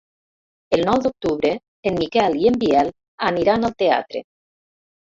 [0.77, 1.51] El nou d'octubre
[1.91, 2.93] en Miquel i en Biel
[3.31, 4.27] aniran al teatre.